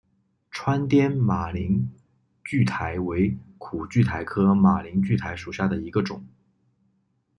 [0.49, 1.87] 川滇马铃
[2.43, 6.25] 苣苔为苦苣苔科马铃苣苔属下的一个种。